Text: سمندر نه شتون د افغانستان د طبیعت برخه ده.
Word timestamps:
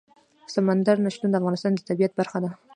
سمندر 0.53 0.97
نه 1.03 1.09
شتون 1.13 1.29
د 1.31 1.35
افغانستان 1.39 1.71
د 1.73 1.79
طبیعت 1.89 2.11
برخه 2.19 2.37
ده. 2.43 2.49